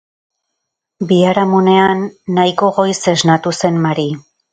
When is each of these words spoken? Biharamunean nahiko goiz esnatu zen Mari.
Biharamunean 1.11 2.01
nahiko 2.37 2.71
goiz 2.79 2.95
esnatu 3.13 3.53
zen 3.63 3.79
Mari. 3.85 4.07